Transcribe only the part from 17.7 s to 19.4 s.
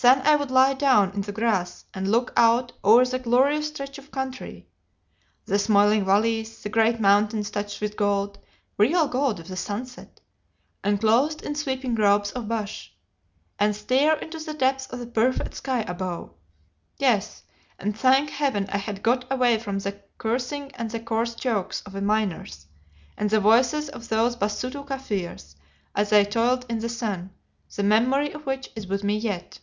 and thank Heaven I had got